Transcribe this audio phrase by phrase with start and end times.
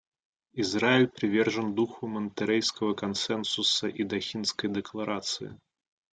[0.55, 5.59] Израиль привержен духу Монтеррейского консенсуса и Дохинской декларации.